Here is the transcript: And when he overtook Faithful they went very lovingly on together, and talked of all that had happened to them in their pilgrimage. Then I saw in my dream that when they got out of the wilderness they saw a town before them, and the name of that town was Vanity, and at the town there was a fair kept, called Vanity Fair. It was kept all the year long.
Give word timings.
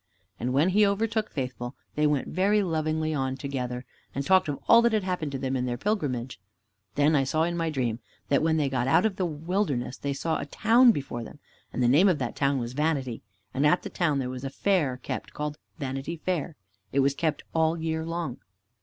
And 0.39 0.51
when 0.51 0.69
he 0.69 0.83
overtook 0.83 1.29
Faithful 1.29 1.75
they 1.93 2.07
went 2.07 2.27
very 2.27 2.63
lovingly 2.63 3.13
on 3.13 3.37
together, 3.37 3.85
and 4.15 4.25
talked 4.25 4.47
of 4.47 4.57
all 4.67 4.81
that 4.81 4.93
had 4.93 5.03
happened 5.03 5.31
to 5.33 5.37
them 5.37 5.55
in 5.55 5.67
their 5.67 5.77
pilgrimage. 5.77 6.39
Then 6.95 7.15
I 7.15 7.23
saw 7.23 7.43
in 7.43 7.55
my 7.55 7.69
dream 7.69 7.99
that 8.27 8.41
when 8.41 8.57
they 8.57 8.67
got 8.67 8.87
out 8.87 9.05
of 9.05 9.17
the 9.17 9.27
wilderness 9.27 9.97
they 9.99 10.13
saw 10.13 10.39
a 10.39 10.47
town 10.47 10.91
before 10.91 11.23
them, 11.23 11.37
and 11.71 11.83
the 11.83 11.87
name 11.87 12.09
of 12.09 12.17
that 12.17 12.35
town 12.35 12.57
was 12.57 12.73
Vanity, 12.73 13.21
and 13.53 13.63
at 13.63 13.83
the 13.83 13.91
town 13.91 14.17
there 14.17 14.27
was 14.27 14.43
a 14.43 14.49
fair 14.49 14.97
kept, 14.97 15.33
called 15.33 15.59
Vanity 15.77 16.17
Fair. 16.17 16.55
It 16.91 17.01
was 17.01 17.13
kept 17.13 17.43
all 17.53 17.75
the 17.75 17.83
year 17.85 18.03
long. 18.03 18.39